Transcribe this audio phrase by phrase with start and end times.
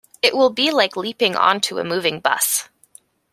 [0.23, 2.69] It will be like leaping on to a moving bus.